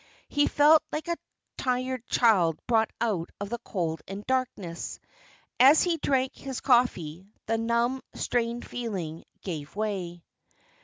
He 0.29 0.47
felt 0.47 0.81
like 0.91 1.07
a 1.07 1.17
tired 1.57 2.07
child 2.07 2.57
brought 2.65 2.89
out 2.99 3.29
of 3.39 3.51
the 3.51 3.59
cold 3.59 4.01
and 4.07 4.25
darkness. 4.25 4.99
As 5.59 5.83
he 5.83 5.97
drank 5.99 6.33
his 6.35 6.59
coffee, 6.59 7.27
the 7.45 7.59
numb, 7.59 8.01
strained 8.15 8.67
feeling 8.67 9.25
gave 9.43 9.75
way. 9.75 10.23